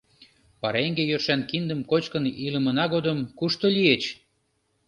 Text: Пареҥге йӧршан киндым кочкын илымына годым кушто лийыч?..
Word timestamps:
Пареҥге 0.61 1.03
йӧршан 1.07 1.41
киндым 1.49 1.79
кочкын 1.91 2.25
илымына 2.45 2.85
годым 2.93 3.17
кушто 3.39 3.67
лийыч?.. 3.75 4.03